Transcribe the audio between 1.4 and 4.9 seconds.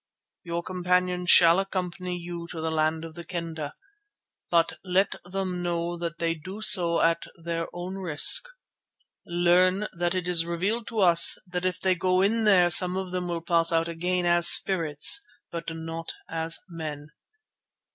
accompany you to the land of the Kendah, but